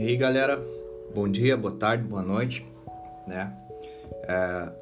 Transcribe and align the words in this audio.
E 0.00 0.02
aí, 0.02 0.16
galera, 0.16 0.58
bom 1.14 1.28
dia, 1.28 1.58
boa 1.58 1.74
tarde, 1.74 2.04
boa 2.04 2.22
noite, 2.22 2.66
né? 3.26 3.52
É, 4.22 4.72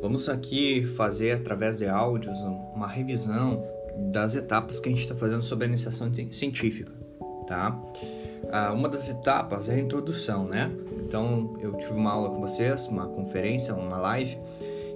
vamos 0.00 0.28
aqui 0.28 0.84
fazer 0.84 1.32
através 1.32 1.78
de 1.78 1.88
áudios 1.88 2.40
uma 2.72 2.86
revisão 2.86 3.66
das 4.12 4.36
etapas 4.36 4.78
que 4.78 4.88
a 4.88 4.92
gente 4.92 5.02
está 5.02 5.16
fazendo 5.16 5.42
sobre 5.42 5.64
a 5.64 5.68
iniciação 5.68 6.12
científica, 6.30 6.92
tá? 7.48 7.76
Ah, 8.52 8.72
uma 8.72 8.88
das 8.88 9.08
etapas 9.08 9.68
é 9.68 9.74
a 9.74 9.80
introdução, 9.80 10.46
né? 10.46 10.70
Então, 11.04 11.58
eu 11.60 11.72
tive 11.78 11.94
uma 11.94 12.12
aula 12.12 12.30
com 12.30 12.40
vocês, 12.40 12.86
uma 12.86 13.08
conferência, 13.08 13.74
uma 13.74 13.98
live, 13.98 14.38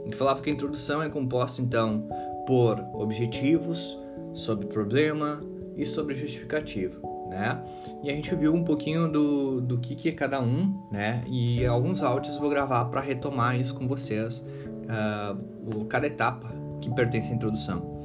em 0.06 0.10
que 0.10 0.16
falava 0.16 0.40
que 0.40 0.48
a 0.48 0.52
introdução 0.52 1.02
é 1.02 1.08
composta, 1.08 1.60
então, 1.60 2.08
por 2.46 2.78
objetivos, 2.94 3.98
sobre 4.32 4.68
problema 4.68 5.42
e 5.76 5.84
sobre 5.84 6.14
justificativa 6.14 7.09
né? 7.30 7.62
E 8.02 8.10
a 8.10 8.12
gente 8.12 8.34
viu 8.34 8.52
um 8.52 8.64
pouquinho 8.64 9.10
do, 9.10 9.60
do 9.60 9.78
que, 9.78 9.94
que 9.94 10.08
é 10.08 10.12
cada 10.12 10.40
um, 10.40 10.82
né? 10.90 11.22
E 11.26 11.64
alguns 11.64 12.02
áudios 12.02 12.36
vou 12.36 12.50
gravar 12.50 12.84
para 12.86 13.00
retomar 13.00 13.58
isso 13.58 13.74
com 13.74 13.86
vocês, 13.86 14.44
uh, 14.84 15.84
cada 15.86 16.08
etapa 16.08 16.52
que 16.80 16.90
pertence 16.90 17.30
à 17.30 17.34
introdução. 17.34 18.04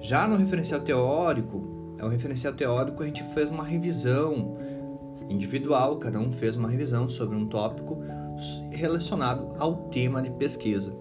Já 0.00 0.26
no 0.26 0.36
referencial 0.36 0.80
teórico, 0.80 1.96
é 1.98 2.04
o 2.04 2.08
referencial 2.08 2.54
teórico 2.54 3.02
a 3.02 3.06
gente 3.06 3.22
fez 3.34 3.50
uma 3.50 3.64
revisão 3.64 4.56
individual, 5.28 5.96
cada 5.96 6.18
um 6.18 6.30
fez 6.30 6.56
uma 6.56 6.68
revisão 6.68 7.08
sobre 7.08 7.36
um 7.36 7.46
tópico 7.46 8.02
relacionado 8.70 9.54
ao 9.58 9.88
tema 9.88 10.22
de 10.22 10.30
pesquisa. 10.30 10.94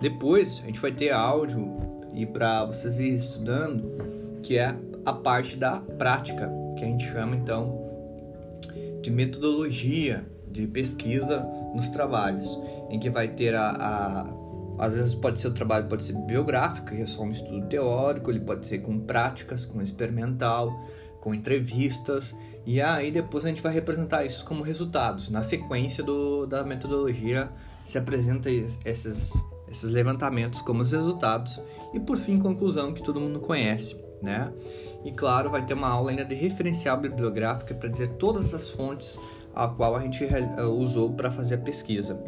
Depois 0.00 0.60
a 0.62 0.66
gente 0.66 0.80
vai 0.80 0.92
ter 0.92 1.10
áudio 1.10 1.76
e 2.12 2.26
para 2.26 2.64
vocês 2.64 2.98
ir 2.98 3.14
estudando, 3.14 4.40
que 4.42 4.58
é 4.58 4.76
a 5.04 5.12
parte 5.12 5.56
da 5.56 5.80
prática, 5.98 6.50
que 6.76 6.84
a 6.84 6.86
gente 6.86 7.04
chama 7.10 7.34
então 7.34 7.84
de 9.02 9.10
metodologia 9.10 10.24
de 10.50 10.66
pesquisa 10.66 11.46
nos 11.74 11.88
trabalhos, 11.88 12.58
em 12.88 12.98
que 12.98 13.10
vai 13.10 13.28
ter 13.28 13.54
a, 13.54 13.70
a 13.70 14.36
às 14.78 14.94
vezes 14.94 15.14
pode 15.14 15.40
ser 15.40 15.48
o 15.48 15.54
trabalho 15.54 15.86
pode 15.86 16.04
ser 16.04 16.12
biográfico, 16.12 16.88
que 16.88 17.00
é 17.00 17.06
só 17.06 17.22
um 17.22 17.30
estudo 17.30 17.66
teórico, 17.66 18.30
ele 18.30 18.40
pode 18.40 18.66
ser 18.66 18.78
com 18.78 18.98
práticas, 19.00 19.64
com 19.64 19.80
experimental, 19.80 20.70
com 21.20 21.34
entrevistas, 21.34 22.34
e 22.64 22.80
aí 22.80 23.10
depois 23.10 23.44
a 23.44 23.48
gente 23.48 23.62
vai 23.62 23.72
representar 23.72 24.24
isso 24.24 24.44
como 24.44 24.62
resultados. 24.62 25.30
Na 25.30 25.42
sequência 25.42 26.04
do, 26.04 26.46
da 26.46 26.62
metodologia 26.62 27.48
se 27.84 27.96
apresenta 27.96 28.50
esses, 28.84 29.32
esses 29.68 29.90
levantamentos 29.90 30.60
como 30.60 30.82
os 30.82 30.92
resultados 30.92 31.60
e 31.94 32.00
por 32.00 32.18
fim 32.18 32.38
conclusão 32.38 32.92
que 32.92 33.02
todo 33.02 33.20
mundo 33.20 33.40
conhece, 33.40 33.96
né? 34.20 34.52
E 35.04 35.12
claro, 35.12 35.50
vai 35.50 35.64
ter 35.64 35.74
uma 35.74 35.88
aula 35.88 36.10
ainda 36.10 36.24
de 36.24 36.34
referencial 36.34 36.96
bibliográfica 36.96 37.74
para 37.74 37.88
dizer 37.88 38.10
todas 38.14 38.54
as 38.54 38.70
fontes 38.70 39.18
a 39.54 39.66
qual 39.66 39.96
a 39.96 40.00
gente 40.00 40.22
eh, 40.22 40.62
usou 40.64 41.10
para 41.12 41.30
fazer 41.30 41.54
a 41.54 41.58
pesquisa. 41.58 42.22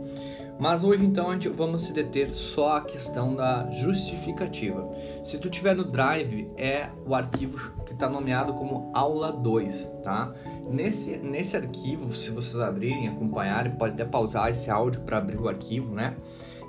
Mas 0.59 0.83
hoje 0.83 1.05
então 1.05 1.31
a 1.31 1.35
gente 1.35 1.49
vamos 1.49 1.85
se 1.85 1.93
deter 1.93 2.33
só 2.33 2.79
a 2.79 2.81
questão 2.81 3.37
da 3.37 3.71
justificativa. 3.71 4.89
Se 5.23 5.39
tu 5.39 5.49
tiver 5.49 5.77
no 5.77 5.85
Drive 5.85 6.51
é 6.57 6.89
o 7.07 7.15
arquivo 7.15 7.73
que 7.85 7.93
está 7.93 8.09
nomeado 8.09 8.55
como 8.55 8.91
aula 8.93 9.31
2, 9.31 9.89
tá? 10.03 10.35
Nesse, 10.69 11.17
nesse 11.19 11.57
arquivo, 11.57 12.13
se 12.13 12.31
vocês 12.31 12.59
abrirem, 12.59 13.09
acompanharem, 13.09 13.73
pode 13.73 13.95
até 13.95 14.05
pausar 14.05 14.51
esse 14.51 14.69
áudio 14.69 15.03
para 15.03 15.19
abrir 15.19 15.39
o 15.39 15.49
arquivo, 15.49 15.95
né? 15.95 16.17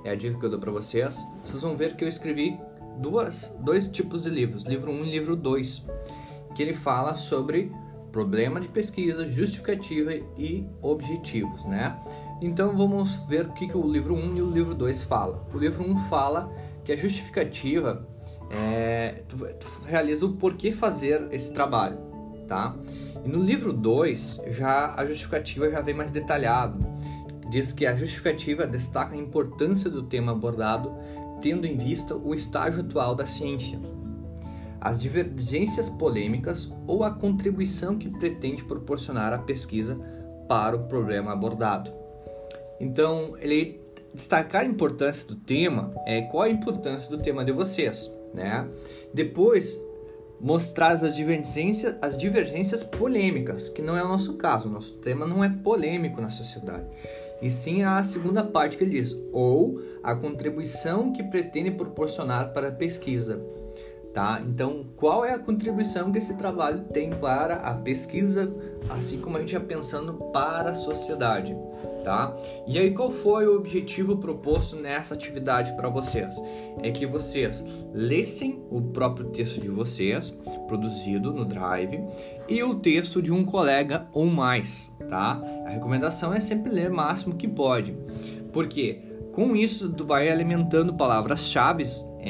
É 0.03 0.11
a 0.11 0.16
dica 0.16 0.38
que 0.38 0.45
eu 0.45 0.50
dou 0.52 0.59
para 0.59 0.72
vocês. 0.72 1.25
Vocês 1.44 1.61
vão 1.63 1.75
ver 1.75 1.95
que 1.95 2.03
eu 2.03 2.08
escrevi 2.08 2.59
duas, 3.00 3.55
dois 3.61 3.88
tipos 3.88 4.23
de 4.23 4.30
livros, 4.30 4.64
livro 4.64 4.92
1 4.92 4.94
um 4.94 5.05
e 5.05 5.09
livro 5.09 5.36
2, 5.36 5.86
que 6.55 6.61
ele 6.61 6.73
fala 6.73 7.16
sobre 7.16 7.72
problema 8.11 8.59
de 8.59 8.67
pesquisa, 8.67 9.28
justificativa 9.30 10.14
e 10.38 10.67
objetivos, 10.81 11.63
né? 11.66 11.97
Então 12.41 12.75
vamos 12.75 13.18
ver 13.28 13.46
o 13.46 13.53
que, 13.53 13.68
que 13.68 13.78
o 13.78 13.88
livro 13.88 14.16
1 14.16 14.18
um 14.18 14.38
e 14.38 14.41
o 14.41 14.50
livro 14.50 14.74
2 14.74 15.03
fala. 15.03 15.46
O 15.53 15.57
livro 15.57 15.84
1 15.84 15.91
um 15.91 15.97
fala 16.09 16.51
que 16.84 16.91
a 16.91 16.96
justificativa 16.96 18.07
é, 18.50 19.24
tu, 19.28 19.38
tu 19.38 19.68
realiza 19.85 20.25
o 20.25 20.34
porquê 20.34 20.72
fazer 20.72 21.28
esse 21.31 21.53
trabalho, 21.53 21.97
tá? 22.47 22.75
E 23.24 23.29
no 23.29 23.40
livro 23.40 23.72
2 23.72 24.41
já 24.47 24.94
a 24.95 25.06
justificativa 25.06 25.69
já 25.69 25.81
vem 25.81 25.94
mais 25.94 26.12
detalhado. 26.12 26.79
Diz 27.50 27.74
que 27.74 27.86
a 27.86 27.96
justificativa 27.96 28.68
destaca 28.68 29.16
a 29.16 29.18
importância 29.18 29.90
do 29.90 30.04
tema 30.04 30.32
abordado 30.32 30.94
tendo 31.42 31.66
em 31.66 31.78
vista 31.78 32.16
o 32.16 32.34
estágio 32.34 32.82
atual 32.82 33.16
da 33.16 33.26
ciência, 33.26 33.80
as 34.80 35.00
divergências 35.00 35.90
polêmicas 35.90 36.72
ou 36.86 37.04
a 37.04 37.12
contribuição 37.12 37.98
que 37.98 38.10
pretende 38.10 38.64
proporcionar 38.64 39.34
a 39.34 39.40
pesquisa 39.40 39.98
para 40.48 40.76
o 40.76 40.88
problema 40.88 41.32
abordado. 41.32 41.92
Então, 42.80 43.36
ele 43.40 43.81
destacar 44.14 44.62
a 44.62 44.66
importância 44.66 45.28
do 45.28 45.36
tema, 45.36 45.94
é 46.06 46.22
qual 46.22 46.44
a 46.44 46.50
importância 46.50 47.10
do 47.10 47.22
tema 47.22 47.44
de 47.44 47.52
vocês, 47.52 48.12
né? 48.34 48.68
Depois, 49.14 49.80
mostrar 50.40 50.94
as 50.94 51.16
divergências, 51.16 51.96
as 52.02 52.18
divergências 52.18 52.81
polêmicas, 52.81 53.70
que 53.70 53.81
não 53.81 53.98
é 53.98 54.04
o 54.04 54.08
nosso 54.08 54.36
caso, 54.36 54.70
o 54.70 54.72
nosso 54.72 54.94
tema 54.96 55.28
não 55.28 55.44
é 55.44 55.50
polêmico 55.50 56.22
na 56.22 56.30
sociedade 56.30 56.86
e 57.41 57.50
sim 57.50 57.83
a 57.83 58.03
segunda 58.03 58.44
parte 58.44 58.77
que 58.77 58.83
ele 58.83 58.91
diz, 58.91 59.19
ou 59.31 59.81
a 60.03 60.16
contribuição 60.16 61.11
que 61.11 61.23
pretende 61.23 61.72
proporcionar 61.72 62.53
para 62.53 62.69
a 62.69 62.72
pesquisa. 62.72 63.41
Tá? 64.13 64.41
Então, 64.45 64.85
qual 64.95 65.23
é 65.23 65.33
a 65.33 65.39
contribuição 65.39 66.11
que 66.11 66.17
esse 66.17 66.35
trabalho 66.35 66.85
tem 66.91 67.11
para 67.11 67.55
a 67.55 67.75
pesquisa, 67.75 68.51
assim 68.89 69.19
como 69.19 69.38
a 69.38 69.39
gente 69.39 69.51
já 69.51 69.59
pensando 69.59 70.13
para 70.33 70.72
a 70.72 70.75
sociedade? 70.75 71.55
Tá? 72.03 72.35
E 72.66 72.79
aí, 72.79 72.91
qual 72.91 73.11
foi 73.11 73.45
o 73.45 73.56
objetivo 73.56 74.17
proposto 74.17 74.75
nessa 74.75 75.13
atividade 75.13 75.75
para 75.75 75.89
vocês? 75.89 76.35
É 76.81 76.89
que 76.89 77.06
vocês 77.06 77.63
lessem 77.94 78.63
o 78.71 78.81
próprio 78.81 79.27
texto 79.27 79.61
de 79.61 79.69
vocês, 79.69 80.31
produzido 80.67 81.31
no 81.31 81.45
Drive, 81.45 82.01
e 82.47 82.63
o 82.63 82.75
texto 82.75 83.21
de 83.21 83.31
um 83.31 83.45
colega 83.45 84.07
ou 84.11 84.25
mais, 84.25 84.91
tá? 85.09 85.42
A 85.66 85.70
recomendação 85.70 86.34
é 86.34 86.40
sempre 86.40 86.72
ler 86.72 86.92
o 86.92 86.96
máximo 86.96 87.36
que 87.36 87.47
pode, 87.47 87.96
porque 88.53 89.02
com 89.34 89.56
isso 89.56 89.90
tu 89.90 90.06
vai 90.06 90.30
alimentando 90.30 90.94
palavras-chave 90.94 91.84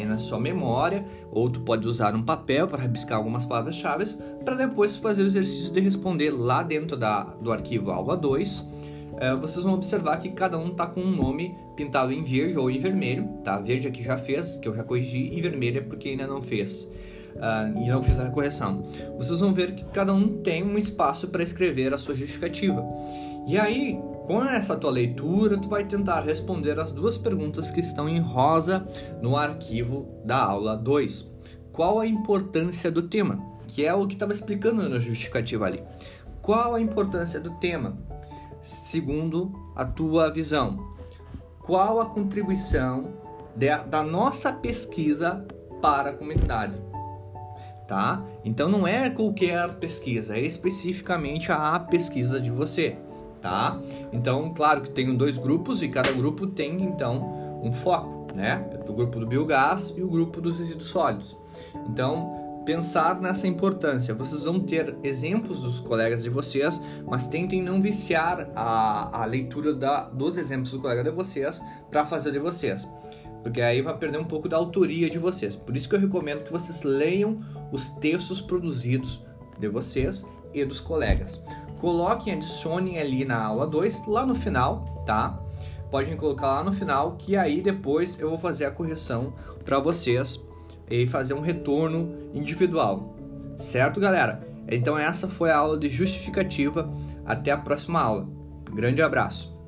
na 0.06 0.18
sua 0.20 0.40
memória, 0.40 1.04
ou 1.32 1.50
tu 1.50 1.62
pode 1.62 1.88
usar 1.88 2.16
um 2.16 2.22
papel 2.22 2.68
para 2.68 2.82
rabiscar 2.82 3.18
algumas 3.18 3.46
palavras-chave 3.46 4.06
para 4.46 4.56
depois 4.56 4.96
fazer 4.96 5.24
o 5.24 5.26
exercício 5.26 5.74
de 5.74 5.80
responder 5.80 6.32
lá 6.32 6.62
dentro 6.62 6.96
da, 6.96 7.24
do 7.24 7.52
arquivo 7.52 7.92
aula 7.92 8.16
2. 8.16 8.70
É, 9.18 9.36
vocês 9.36 9.66
vão 9.66 9.74
observar 9.74 10.18
que 10.18 10.30
cada 10.30 10.58
um 10.58 10.68
está 10.68 10.86
com 10.86 11.02
um 11.02 11.12
nome 11.12 11.56
pintado 11.76 12.14
em 12.14 12.24
verde 12.24 12.58
ou 12.58 12.70
em 12.70 12.80
vermelho, 12.80 13.28
tá? 13.44 13.60
Verde 13.60 13.88
aqui 13.88 14.04
já 14.04 14.18
fez, 14.18 14.56
que 14.56 14.68
eu 14.68 14.76
já 14.76 14.84
corrigi, 14.84 15.34
e 15.34 15.42
vermelho 15.42 15.80
é 15.80 15.82
porque 15.82 16.10
ainda 16.10 16.28
não 16.28 16.42
fez 16.42 16.90
uh, 17.36 17.78
e 17.78 17.90
não 17.90 18.02
fiz 18.02 18.20
a 18.20 18.30
correção. 18.30 18.84
Vocês 19.18 19.40
vão 19.40 19.54
ver 19.54 19.76
que 19.76 19.86
cada 19.86 20.14
um 20.14 20.42
tem 20.42 20.64
um 20.64 20.78
espaço 20.78 21.28
para 21.28 21.44
escrever 21.44 21.94
a 21.94 21.98
sua 21.98 22.16
justificativa. 22.16 22.84
E 23.48 23.58
aí, 23.58 24.00
com 24.28 24.44
essa 24.44 24.78
tua 24.78 24.92
leitura, 24.92 25.58
tu 25.58 25.68
vai 25.68 25.84
tentar 25.84 26.22
responder 26.22 26.80
as 26.80 26.92
duas 26.92 27.18
perguntas 27.18 27.72
que 27.72 27.80
estão 27.80 28.08
em 28.08 28.20
rosa 28.20 28.88
no 29.22 29.36
arquivo 29.36 30.22
da 30.24 30.44
aula 30.44 30.78
2. 30.78 31.34
Qual 31.72 32.00
a 32.00 32.06
importância 32.06 32.92
do 32.92 33.04
tema? 33.04 33.44
Que 33.68 33.86
é 33.86 33.94
o 33.94 34.06
que 34.06 34.14
estava 34.14 34.32
explicando 34.32 34.88
na 34.88 35.00
justificativa 35.00 35.66
ali. 35.66 35.82
Qual 36.42 36.76
a 36.76 36.82
importância 36.82 37.40
do 37.40 37.52
tema? 37.60 37.98
Segundo 38.62 39.52
a 39.76 39.84
tua 39.86 40.32
visão. 40.32 40.94
Qual 41.60 42.00
a 42.00 42.06
contribuição 42.06 43.14
da 43.90 44.04
nossa 44.04 44.54
pesquisa 44.54 45.46
para 45.82 46.12
a 46.12 46.14
comunidade? 46.14 46.89
Tá? 47.90 48.24
Então 48.46 48.70
não 48.70 48.88
é 48.88 49.10
qualquer 49.10 49.68
pesquisa, 49.80 50.38
é 50.38 50.42
especificamente 50.42 51.52
a 51.52 51.80
pesquisa 51.80 52.40
de 52.40 52.52
você, 52.52 52.96
tá? 53.42 53.82
Então, 54.14 54.54
claro 54.54 54.82
que 54.82 54.92
tem 54.92 55.18
dois 55.18 55.38
grupos 55.40 55.82
e 55.82 55.90
cada 55.90 56.12
grupo 56.12 56.46
tem 56.46 56.84
então 56.84 57.60
um 57.64 57.74
foco, 57.74 58.32
né? 58.36 58.64
O 58.88 58.94
grupo 58.94 59.20
do 59.20 59.26
biogás 59.26 59.92
e 59.98 60.04
o 60.04 60.08
grupo 60.08 60.40
dos 60.40 60.60
resíduos 60.60 60.88
sólidos. 60.88 61.36
Então, 61.90 62.62
pensar 62.64 63.20
nessa 63.20 63.48
importância. 63.48 64.14
Vocês 64.14 64.44
vão 64.44 64.60
ter 64.60 64.96
exemplos 65.04 65.60
dos 65.60 65.80
colegas 65.80 66.22
de 66.22 66.30
vocês, 66.30 66.80
mas 67.08 67.26
tentem 67.26 67.64
não 67.64 67.82
viciar 67.82 68.48
a, 68.56 69.24
a 69.24 69.26
leitura 69.26 69.74
da, 69.74 70.02
dos 70.02 70.38
exemplos 70.38 70.72
do 70.72 70.80
colega 70.80 71.04
de 71.04 71.10
vocês 71.10 71.60
para 71.90 72.06
fazer 72.06 72.32
de 72.32 72.40
vocês 72.40 72.88
porque 73.44 73.62
aí 73.62 73.82
vai 73.82 73.98
perder 73.98 74.20
um 74.20 74.26
pouco 74.26 74.50
da 74.50 74.58
autoria 74.58 75.10
de 75.10 75.18
vocês. 75.18 75.56
Por 75.56 75.76
isso 75.76 75.88
que 75.88 75.96
eu 75.96 76.00
recomendo 76.00 76.44
que 76.44 76.52
vocês 76.52 76.84
leiam 76.84 77.40
os 77.72 77.88
textos 77.88 78.42
produzidos 78.42 79.24
de 79.58 79.68
vocês 79.68 80.26
e 80.54 80.64
dos 80.66 80.80
colegas. 80.80 81.44
Coloquem, 81.80 82.34
adicionem 82.34 83.00
ali 83.00 83.24
na 83.24 83.42
aula 83.42 83.66
2, 83.66 84.06
lá 84.08 84.26
no 84.26 84.36
final, 84.36 85.04
tá? 85.06 85.40
Podem 85.90 86.16
colocar 86.18 86.48
lá 86.48 86.64
no 86.64 86.74
final, 86.74 87.16
que 87.18 87.36
aí 87.36 87.62
depois 87.62 88.20
eu 88.20 88.30
vou 88.30 88.38
fazer 88.38 88.66
a 88.66 88.72
correção 88.72 89.34
para 89.64 89.80
vocês 89.80 90.46
e 90.90 91.08
fazer 91.08 91.34
um 91.34 91.40
retorno 91.40 92.30
individual. 92.34 93.16
Certo, 93.58 94.00
galera? 94.00 94.48
Então 94.68 94.98
essa 94.98 95.28
foi 95.28 95.52
a 95.52 95.58
aula 95.58 95.78
de 95.78 95.90
justificativa. 95.90 96.90
Até 97.26 97.52
a 97.52 97.58
próxima 97.58 98.02
aula. 98.02 98.28
Grande 98.72 99.02
abraço! 99.02 99.59